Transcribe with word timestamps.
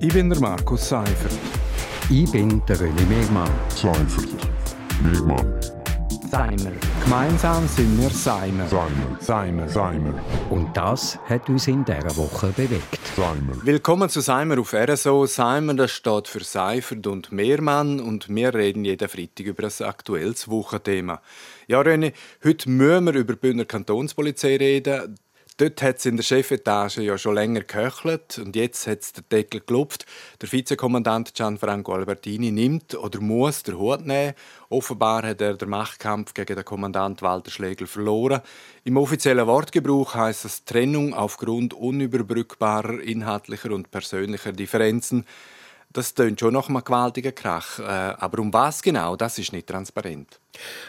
Ich 0.00 0.12
bin 0.12 0.28
der 0.30 0.40
Markus 0.40 0.88
Seifert. 0.88 1.32
Ich 2.10 2.30
bin 2.30 2.64
der 2.66 2.76
René 2.76 3.06
Megmann. 3.06 3.50
Seifert. 3.68 4.28
Megmann. 5.02 5.60
Seimer. 6.30 6.72
Gemeinsam 7.04 7.66
sind 7.68 8.00
wir 8.00 8.10
Seimer. 8.10 8.66
Seimer. 8.66 9.18
Seimer. 9.20 9.68
Seimer. 9.68 10.14
Und 10.50 10.76
das 10.76 11.18
hat 11.28 11.48
uns 11.48 11.68
in 11.68 11.84
dieser 11.84 12.16
Woche 12.16 12.48
bewegt. 12.48 12.98
Seimer. 13.16 13.54
Willkommen 13.64 14.08
zu 14.08 14.20
Seimer 14.20 14.58
auf 14.58 14.72
RSO. 14.72 15.26
Seimer 15.26 15.74
das 15.74 15.90
steht 15.90 16.28
für 16.28 16.42
Seifert 16.42 17.06
und 17.06 17.32
Mehrmann 17.32 18.00
und 18.00 18.28
wir 18.28 18.54
reden 18.54 18.84
jeden 18.84 19.08
Freitag 19.08 19.46
über 19.46 19.64
ein 19.64 19.86
aktuelles 19.86 20.48
Wochenthema. 20.48 21.20
Ja, 21.66 21.80
René, 21.80 22.12
heute 22.44 22.70
müssen 22.70 23.06
wir 23.06 23.14
über 23.14 23.34
die 23.34 23.40
Bündner 23.40 23.64
Kantonspolizei 23.64 24.56
reden. 24.56 25.16
Dort 25.62 25.80
hat 25.80 25.98
es 25.98 26.06
in 26.06 26.16
der 26.16 26.24
Chefetage 26.24 27.02
ja 27.02 27.16
schon 27.16 27.36
länger 27.36 27.60
geköchelt 27.60 28.36
und 28.38 28.56
jetzt 28.56 28.88
hat 28.88 29.02
es 29.02 29.12
der 29.12 29.22
Deckel 29.30 29.60
gelupft. 29.64 30.06
Der 30.40 30.50
Vizekommandant 30.50 31.34
Gianfranco 31.34 31.92
Albertini 31.92 32.50
nimmt 32.50 32.96
oder 32.96 33.20
muss 33.20 33.62
den 33.62 33.78
Hut 33.78 34.04
nehmen. 34.04 34.34
Offenbar 34.70 35.22
hat 35.22 35.40
er 35.40 35.54
den 35.54 35.68
Machtkampf 35.68 36.34
gegen 36.34 36.56
den 36.56 36.64
Kommandant 36.64 37.22
Walter 37.22 37.52
Schlegel 37.52 37.86
verloren. 37.86 38.40
Im 38.82 38.96
offiziellen 38.96 39.46
Wortgebrauch 39.46 40.16
heißt 40.16 40.46
es 40.46 40.64
Trennung 40.64 41.14
aufgrund 41.14 41.74
unüberbrückbarer 41.74 43.00
inhaltlicher 43.00 43.70
und 43.70 43.92
persönlicher 43.92 44.50
Differenzen. 44.50 45.24
Das 45.92 46.12
tönt 46.14 46.40
schon 46.40 46.54
nach 46.54 46.70
einem 46.70 46.82
gewaltigen 46.82 47.36
Krach. 47.36 47.78
Äh, 47.78 47.82
aber 47.84 48.40
um 48.40 48.52
was 48.52 48.82
genau, 48.82 49.14
das 49.14 49.38
ist 49.38 49.52
nicht 49.52 49.68
transparent. 49.68 50.40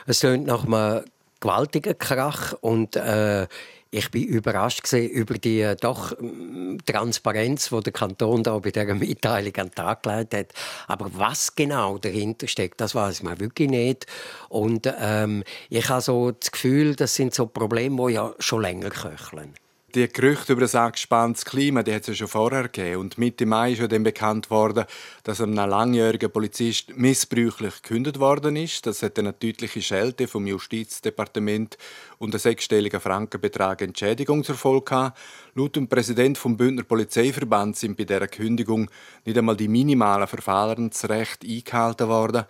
Es 0.07 0.21
tönt 0.21 0.47
nach 0.47 0.65
einem 0.65 1.03
gewaltigen 1.39 1.95
Krach 1.95 2.53
und 2.61 2.95
äh, 2.95 3.45
ich 3.93 4.09
bin 4.09 4.23
überrascht 4.23 4.91
über 4.91 5.35
die 5.35 5.61
äh, 5.61 5.75
doch 5.75 6.19
mm, 6.19 6.77
Transparenz, 6.85 7.69
die 7.69 7.79
der 7.79 7.93
Kanton 7.93 8.41
da 8.41 8.57
bei 8.57 8.71
dieser 8.71 8.95
Mitteilung 8.95 9.55
an 9.57 9.67
den 9.67 9.75
Tag 9.75 10.03
gelegt 10.03 10.33
hat. 10.33 10.47
Aber 10.87 11.11
was 11.13 11.55
genau 11.55 11.99
dahinter 11.99 12.47
steckt, 12.47 12.81
das 12.81 12.95
weiß 12.95 13.21
man 13.21 13.39
wirklich 13.39 13.69
nicht. 13.69 14.07
Und 14.49 14.91
ähm, 14.99 15.43
ich 15.69 15.87
habe 15.89 16.01
so 16.01 16.31
das 16.31 16.51
Gefühl, 16.51 16.95
das 16.95 17.13
sind 17.13 17.35
so 17.35 17.45
Probleme, 17.45 18.07
die 18.07 18.13
ja 18.13 18.33
schon 18.39 18.63
länger 18.63 18.89
köcheln 18.89 19.53
die 19.95 20.07
Gerüchte 20.07 20.53
über 20.53 20.61
das 20.61 20.75
angespanntes 20.75 21.45
Klima, 21.45 21.83
die 21.83 21.93
hat 21.93 22.01
es 22.01 22.07
ja 22.07 22.13
schon 22.15 22.27
vorher 22.27 22.63
gegeben. 22.63 23.01
Und 23.01 23.17
Mitte 23.17 23.45
Mai 23.45 23.73
ist 23.73 23.79
ja 23.79 23.87
dann 23.87 24.03
bekannt 24.03 24.49
worden, 24.49 24.85
dass 25.23 25.39
ein 25.39 25.53
langjähriger 25.53 26.29
Polizist 26.29 26.97
missbräuchlich 26.97 27.81
gekündigt 27.81 28.19
worden 28.19 28.55
ist. 28.55 28.85
Das 28.87 29.03
hat 29.03 29.19
eine 29.19 29.33
deutliche 29.33 29.81
Schelte 29.81 30.27
vom 30.27 30.47
Justizdepartement 30.47 31.77
und 32.17 32.33
einen 32.33 32.39
sechsstelligen 32.39 32.99
Frankenbetrag 32.99 33.81
Entschädigung 33.81 34.43
zur 34.43 34.55
Folge 34.55 34.85
gehabt. 34.85 35.19
Laut 35.53 35.75
dem 35.75 35.87
Präsident 35.87 36.37
vom 36.37 36.57
Bündner 36.57 36.83
Polizeiverband 36.83 37.77
sind 37.77 37.95
bei 37.95 38.05
dieser 38.05 38.27
Kündigung 38.27 38.89
nicht 39.25 39.37
einmal 39.37 39.57
die 39.57 39.67
minimalen 39.67 40.27
Verfahrensrechte 40.27 41.47
eingehalten 41.47 42.07
worden. 42.07 42.45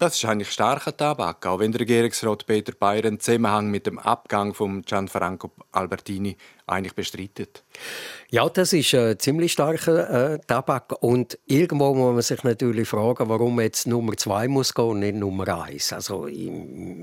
Das 0.00 0.14
ist 0.14 0.24
eigentlich 0.26 0.52
starker 0.52 0.96
Tabak, 0.96 1.44
auch 1.44 1.58
wenn 1.58 1.72
der 1.72 1.80
Regierungsrat 1.80 2.46
Peter 2.46 2.72
Bayer 2.72 3.04
einen 3.04 3.18
Zusammenhang 3.18 3.68
mit 3.68 3.86
dem 3.86 3.98
Abgang 3.98 4.54
von 4.54 4.82
Gianfranco 4.82 5.50
Albertini 5.72 6.36
eigentlich 6.68 6.94
bestreitet. 6.94 7.64
Ja, 8.30 8.48
das 8.48 8.72
ist 8.74 8.94
ein 8.94 9.18
ziemlich 9.18 9.52
starker 9.52 10.34
äh, 10.34 10.38
Tabak. 10.46 11.02
Und 11.02 11.38
irgendwo 11.46 11.94
muss 11.94 12.12
man 12.12 12.22
sich 12.22 12.44
natürlich 12.44 12.88
fragen, 12.88 13.28
warum 13.28 13.58
jetzt 13.60 13.86
Nummer 13.86 14.16
zwei 14.16 14.48
muss 14.48 14.74
gehen 14.74 14.84
und 14.84 15.00
nicht 15.00 15.14
Nummer 15.14 15.64
eins. 15.64 15.92
Also 15.92 16.28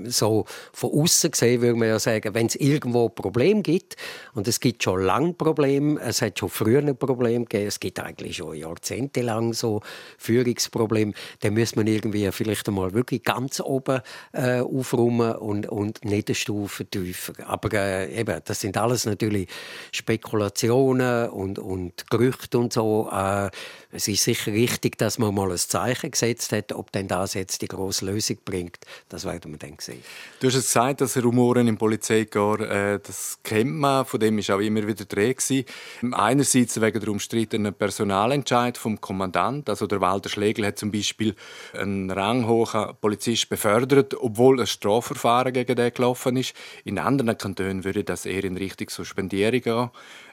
so 0.04 0.44
von 0.72 0.90
außen 0.92 1.32
gesehen 1.32 1.62
würde 1.62 1.78
man 1.78 1.88
ja 1.88 1.98
sagen, 1.98 2.32
wenn 2.34 2.46
es 2.46 2.54
irgendwo 2.54 3.08
Problem 3.08 3.62
gibt, 3.62 3.96
und 4.34 4.46
es 4.46 4.60
gibt 4.60 4.84
schon 4.84 5.02
lange 5.02 5.32
Probleme, 5.32 6.00
es 6.00 6.22
hat 6.22 6.38
schon 6.38 6.48
früher 6.48 6.78
ein 6.78 6.96
Problem 6.96 7.44
gegeben, 7.44 7.66
es 7.66 7.80
gibt 7.80 7.98
eigentlich 7.98 8.36
schon 8.36 8.54
jahrzehntelang 8.54 9.52
so 9.52 9.80
Führungsprobleme, 10.18 11.12
dann 11.40 11.54
müsste 11.54 11.76
man 11.76 11.88
irgendwie 11.88 12.30
vielleicht 12.30 12.68
einmal 12.68 12.85
wirklich 12.94 13.22
ganz 13.22 13.60
oben 13.60 14.00
äh, 14.32 14.60
aufräumen 14.60 15.36
und, 15.36 15.68
und 15.68 16.04
nicht 16.04 16.28
eine 16.28 16.34
Stufe 16.34 16.84
tiefer. 16.84 17.32
Aber 17.46 17.72
äh, 17.72 18.20
eben, 18.20 18.40
das 18.44 18.60
sind 18.60 18.76
alles 18.76 19.06
natürlich 19.06 19.48
Spekulationen 19.92 21.30
und, 21.30 21.58
und 21.58 22.08
Gerüchte 22.10 22.58
und 22.58 22.72
so. 22.72 23.08
Äh, 23.12 23.50
es 23.92 24.08
ist 24.08 24.24
sicher 24.24 24.52
richtig, 24.52 24.98
dass 24.98 25.18
man 25.18 25.34
mal 25.34 25.50
ein 25.50 25.56
Zeichen 25.56 26.10
gesetzt 26.10 26.52
hat. 26.52 26.72
Ob 26.72 26.92
denn 26.92 27.08
das 27.08 27.34
jetzt 27.34 27.62
die 27.62 27.68
große 27.68 28.04
Lösung 28.04 28.38
bringt, 28.44 28.78
das 29.08 29.24
werden 29.24 29.52
wir 29.52 29.58
dann 29.58 29.76
sehen. 29.78 30.02
Du 30.40 30.48
hast 30.48 30.54
gesagt, 30.54 31.00
dass 31.00 31.16
Rumoren 31.16 31.66
im 31.68 31.78
Polizeikorps, 31.78 32.64
äh, 32.64 32.98
das 33.02 33.38
kennt 33.42 33.74
man, 33.74 34.04
von 34.04 34.20
dem 34.20 34.38
ist 34.38 34.50
auch 34.50 34.60
immer 34.60 34.86
wieder 34.86 35.04
die 35.04 35.14
Rede 35.14 35.64
Einerseits 36.12 36.80
wegen 36.80 37.00
der 37.00 37.08
umstrittenen 37.08 37.74
Personalentscheid 37.74 38.78
vom 38.78 39.00
Kommandant, 39.00 39.68
also 39.68 39.86
der 39.86 40.00
Walter 40.00 40.28
Schlegel 40.28 40.66
hat 40.66 40.78
zum 40.78 40.90
Beispiel 40.90 41.34
einen 41.72 42.10
ranghohen 42.10 42.75
Polizist 43.00 43.48
befördert, 43.48 44.14
obwohl 44.18 44.60
ein 44.60 44.66
Strafverfahren 44.66 45.52
gegen 45.52 45.76
den 45.76 45.92
gelaufen 45.92 46.36
ist. 46.36 46.54
In 46.84 46.98
anderen 46.98 47.36
Kantonen 47.36 47.84
würde 47.84 48.04
das 48.04 48.26
eher 48.26 48.44
in 48.44 48.56
Richtung 48.56 48.90
Suspendierung 48.90 49.60
gehen. 49.60 49.90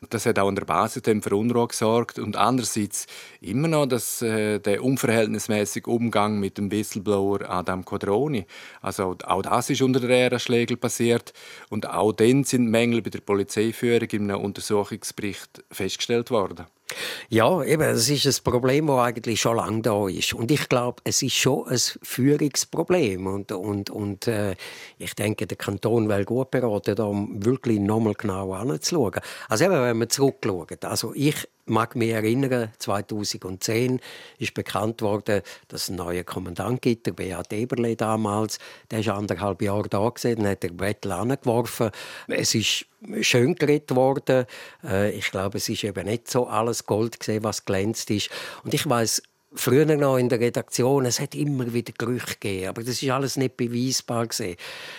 Das 0.10 0.26
hat 0.26 0.40
auch 0.40 0.48
an 0.48 0.56
der 0.56 0.66
Basis 0.66 1.04
für 1.04 1.36
Unruhe 1.36 1.68
gesorgt 1.68 2.20
und 2.20 2.36
andererseits 2.36 3.08
immer 3.42 3.68
noch 3.68 3.86
das, 3.86 4.22
äh, 4.22 4.60
der 4.60 4.84
unverhältnismäßige 4.84 5.86
Umgang 5.86 6.40
mit 6.40 6.58
dem 6.58 6.72
Whistleblower 6.72 7.50
Adam 7.50 7.86
Quadroni. 7.86 8.46
Also 8.82 9.18
auch 9.24 9.42
das 9.42 9.70
ist 9.70 9.82
unter 9.82 10.00
der 10.00 10.10
Ära 10.10 10.40
Schlegel 10.40 10.78
passiert 10.78 11.34
und 11.70 11.90
auch 11.90 12.12
dann 12.12 12.44
sind 12.44 12.70
Mängel 12.70 13.02
bei 13.02 13.10
der 13.10 13.22
Polizeiführung 13.22 14.10
in 14.12 14.32
einem 14.32 14.42
Untersuchungsbericht 14.42 15.64
festgestellt 15.72 16.32
worden. 16.32 16.66
Ja, 17.30 17.64
eben, 17.64 17.84
es 17.84 18.10
ist 18.10 18.26
ein 18.26 18.44
Problem, 18.44 18.88
das 18.88 19.00
eigentlich 19.00 19.42
schon 19.42 19.58
lange 19.58 19.82
da 19.82 20.08
ist. 20.08 20.34
Und 20.34 20.52
ich 20.52 20.70
glaube, 20.70 21.02
es 21.04 21.22
ist 21.22 21.34
schon 21.34 21.68
ein 21.68 21.80
Führungsproblem. 22.02 23.28
Und, 23.28 23.52
und, 23.52 23.90
und 23.90 24.28
äh, 24.28 24.56
ich 24.98 25.16
denke, 25.16 25.48
der 25.48 25.58
Kanton 25.58 26.10
will 26.10 26.26
gut 26.26 26.52
beraten, 26.52 26.96
da 26.96 27.10
wirklich 27.10 27.80
nochmal 27.80 28.14
genau 28.14 28.54
anzuschauen. 28.54 29.22
Also 29.50 29.66
eben, 29.66 29.74
wenn 29.74 29.98
man 29.98 30.10
zurückschaut. 30.10 30.86
Also 30.86 31.14
ich 31.16 31.48
mag 31.66 31.96
mich 31.96 32.10
erinnern, 32.10 32.72
2010 32.78 34.00
ist 34.38 34.54
bekannt 34.54 35.02
worden, 35.02 35.42
dass 35.70 35.84
es 35.84 35.90
einen 35.90 35.98
neuen 35.98 36.26
Kommandant 36.26 36.82
gibt, 36.82 37.06
der 37.06 37.14
Beat 37.14 37.54
Eberle 37.54 37.96
damals. 37.96 38.60
Der 38.92 39.06
war 39.06 39.18
anderthalb 39.18 39.62
Jahre 39.62 39.88
da, 39.88 40.12
dann 40.22 40.48
hat 40.48 40.64
er 40.64 40.72
Bettel 40.72 41.12
angeworfen. 41.12 41.92
Es 42.28 42.54
ist 42.54 42.86
schön 43.22 43.56
geredet 43.56 43.96
worden. 43.96 44.46
Äh, 44.84 45.12
ich 45.12 45.32
glaube, 45.32 45.58
es 45.58 45.70
ist 45.70 45.84
eben 45.84 46.06
nicht 46.06 46.30
so 46.30 46.48
alles 46.48 46.86
Gold 46.86 47.13
gesehen, 47.20 47.44
was 47.44 47.66
glänzt 47.66 48.10
ist. 48.10 48.30
Und 48.64 48.74
ich 48.74 48.88
weiß 48.88 49.22
früher 49.56 49.86
noch 49.86 50.18
in 50.18 50.30
der 50.30 50.40
Redaktion, 50.40 51.06
es 51.06 51.20
hat 51.20 51.36
immer 51.36 51.74
wieder 51.74 51.94
Gerüchte 51.98 52.34
gegeben, 52.34 52.70
aber 52.70 52.84
das 52.84 53.02
ist 53.02 53.10
alles 53.10 53.38
nicht 53.38 53.58
beweisbar 53.58 54.28
gewesen. 54.28 54.56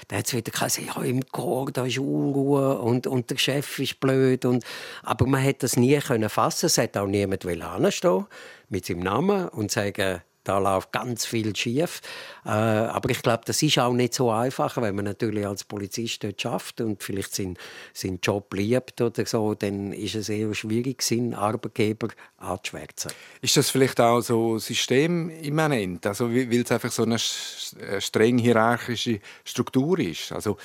Da 0.08 0.16
hat 0.16 0.26
es 0.26 0.34
wieder 0.34 0.52
gesagt, 0.52 0.80
ja, 0.80 1.02
im 1.02 1.26
Chor, 1.30 1.70
da 1.72 1.86
ist 1.86 1.98
Unruhe 1.98 2.78
und, 2.78 3.06
und 3.06 3.30
der 3.30 3.36
Chef 3.36 3.78
ist 3.78 4.00
blöd. 4.00 4.44
Und, 4.44 4.64
aber 5.02 5.26
man 5.26 5.41
hätte 5.41 5.60
das 5.60 5.76
nie 5.76 5.98
können 5.98 6.28
fassen. 6.28 6.66
Es 6.66 6.78
hat 6.78 6.97
auch 6.97 7.06
niemand 7.06 7.44
anstehen 7.47 8.26
mit 8.69 8.86
seinem 8.86 9.00
Namen 9.00 9.48
und 9.48 9.70
sagen, 9.70 10.22
da 10.44 10.59
läuft 10.59 10.93
ganz 10.93 11.25
viel 11.27 11.55
schief. 11.56 12.00
Äh, 12.44 12.50
aber 12.50 13.10
ich 13.10 13.22
glaube, 13.22 13.43
das 13.47 13.62
ist 13.62 13.78
auch 13.78 13.93
nicht 13.93 14.15
so 14.15 14.31
einfach, 14.31 14.77
wenn 14.77 14.94
man 14.94 15.06
natürlich 15.06 15.47
als 15.47 15.65
Polizist 15.65 16.22
dort 16.22 16.41
schafft 16.41 16.81
und 16.81 17.03
vielleicht 17.03 17.34
seinen, 17.34 17.56
seinen 17.93 18.21
Job 18.22 18.53
liebt 18.55 19.00
oder 19.00 19.27
so, 19.27 19.55
dann 19.55 19.93
ist 19.93 20.15
es 20.15 20.28
eher 20.28 20.55
schwierig, 20.55 21.03
seinen 21.03 21.34
Arbeitgeber 21.34 22.09
anzuschwärzen. 22.38 23.10
Ist 23.41 23.56
das 23.56 23.71
vielleicht 23.71 24.00
auch 24.00 24.21
so 24.21 24.59
systemimmanent, 24.59 26.06
also 26.06 26.31
weil 26.31 26.61
es 26.61 26.71
einfach 26.71 26.93
so 26.93 27.03
eine 27.03 27.19
streng 27.19 28.38
hierarchische 28.38 29.21
Struktur 29.44 29.99
ist? 29.99 30.32
Also 30.32 30.56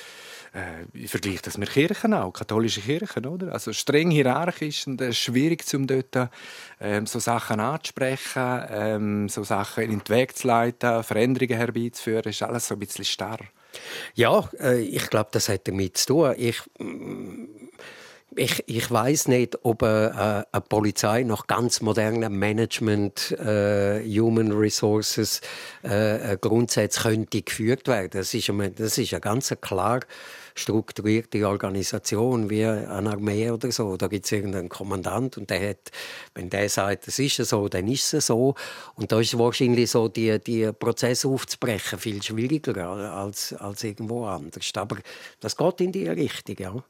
äh, 0.54 0.84
ich 0.92 1.10
vergleiche 1.10 1.42
das 1.42 1.58
mit 1.58 1.70
Kirchen 1.70 2.14
auch, 2.14 2.32
katholische 2.32 2.80
Kirchen, 2.80 3.26
oder? 3.26 3.52
Also 3.52 3.72
streng 3.72 4.10
hierarchisch 4.10 4.86
und 4.86 5.00
ist 5.00 5.18
schwierig, 5.18 5.64
um 5.74 5.86
dort 5.86 6.30
ähm, 6.80 7.06
so 7.06 7.18
Sachen 7.18 7.60
anzusprechen, 7.60 8.64
ähm, 8.70 9.28
so 9.28 9.44
Sachen 9.44 9.84
in 9.84 9.90
den 9.90 10.08
Weg 10.08 10.36
zu 10.36 10.48
leiten, 10.48 11.02
Veränderungen 11.02 11.56
herbeizuführen, 11.56 12.24
ist 12.24 12.42
alles 12.42 12.68
so 12.68 12.74
ein 12.74 12.80
bisschen 12.80 13.04
starr. 13.04 13.40
Ja, 14.14 14.48
äh, 14.58 14.80
ich 14.80 15.08
glaube, 15.08 15.30
das 15.32 15.48
hat 15.48 15.68
damit 15.68 15.96
zu 15.98 16.06
tun. 16.06 16.34
Ich 16.36 16.62
ich, 18.36 18.62
ich 18.66 18.90
weiß 18.90 19.28
nicht, 19.28 19.58
ob 19.64 19.82
eine, 19.82 20.46
eine 20.52 20.60
Polizei 20.62 21.22
nach 21.24 21.46
ganz 21.46 21.80
modernem 21.80 22.38
Management, 22.38 23.32
äh, 23.32 24.02
Human 24.04 24.52
Resources 24.52 25.40
äh, 25.82 26.36
Grundsätze 26.40 27.02
könnte 27.02 27.42
geführt 27.42 27.88
werden. 27.88 28.10
Eine, 28.12 28.70
das 28.70 28.98
ist 28.98 29.12
eine 29.12 29.20
ganz 29.20 29.54
klar 29.60 30.00
strukturierte 30.54 31.46
Organisation 31.46 32.50
wie 32.50 32.64
eine 32.64 33.10
Armee 33.10 33.50
oder 33.50 33.70
so. 33.72 33.96
Da 33.96 34.08
gibt 34.08 34.26
es 34.26 34.32
irgendeinen 34.32 34.68
Kommandant 34.68 35.38
und 35.38 35.50
der 35.50 35.70
hat, 35.70 35.90
wenn 36.34 36.50
der 36.50 36.68
sagt, 36.68 37.08
es 37.08 37.18
ist 37.18 37.36
so, 37.36 37.68
dann 37.68 37.88
ist 37.88 38.14
es 38.14 38.26
so. 38.26 38.54
Und 38.94 39.12
da 39.12 39.20
ist 39.20 39.38
wahrscheinlich 39.38 39.90
so 39.90 40.08
die, 40.08 40.38
die 40.38 40.70
Prozesse 40.72 41.28
aufzubrechen 41.28 41.98
viel 41.98 42.22
schwieriger 42.22 42.88
als, 42.88 43.52
als 43.54 43.84
irgendwo 43.84 44.26
anders. 44.26 44.70
Aber 44.76 44.96
das 45.40 45.56
geht 45.56 45.80
in 45.80 45.92
die 45.92 46.08
Richtung, 46.08 46.56
ja. 46.58 46.84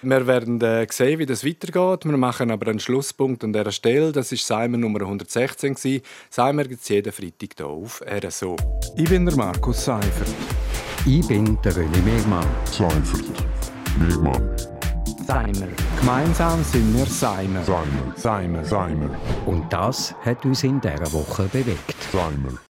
Wir 0.00 0.26
werden 0.26 0.60
äh, 0.60 0.86
sehen, 0.90 1.18
wie 1.18 1.26
das 1.26 1.44
weitergeht. 1.44 2.04
Wir 2.04 2.16
machen 2.16 2.50
aber 2.50 2.68
einen 2.70 2.78
Schlusspunkt 2.78 3.42
an 3.44 3.52
dieser 3.52 3.72
Stelle. 3.72 4.12
Das 4.12 4.30
war 4.30 4.38
Seimer 4.38 4.78
Nummer 4.78 5.00
116. 5.00 6.02
Seimer 6.30 6.64
gibt 6.64 6.82
es 6.82 6.88
jeden 6.88 7.12
Freitag 7.12 7.50
hier 7.56 7.66
auf 7.66 8.02
RSO. 8.02 8.56
Ich 8.96 9.08
bin 9.08 9.26
der 9.26 9.36
Markus 9.36 9.84
Seifert. 9.84 10.28
Ich 11.06 11.26
bin 11.26 11.58
der 11.62 11.72
René 11.72 12.02
Megmann. 12.04 12.46
Seifert. 12.64 13.24
Megmann. 13.98 14.56
Seimer. 15.26 15.68
Gemeinsam 16.00 16.62
sind 16.64 16.96
wir 16.96 17.06
Seimer. 17.06 17.62
Seimer. 17.62 18.12
Seimer. 18.16 18.64
Seimer. 18.64 19.10
Und 19.46 19.72
das 19.72 20.14
hat 20.24 20.44
uns 20.44 20.64
in 20.64 20.80
dieser 20.80 21.12
Woche 21.12 21.44
bewegt. 21.44 21.96
Seimer. 22.12 22.58